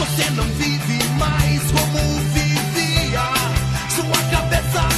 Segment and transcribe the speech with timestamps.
[0.00, 1.98] Você não vive mais como
[2.32, 3.20] vivia.
[3.90, 4.89] Sua cabeça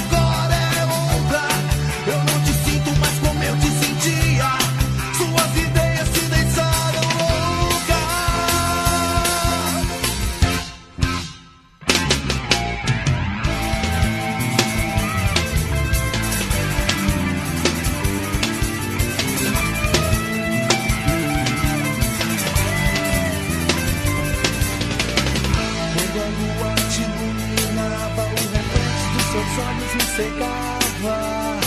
[30.16, 31.58] cegava.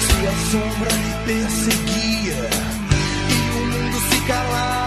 [0.00, 2.50] Se a sombra me perseguia
[3.30, 4.77] e o mundo se calava.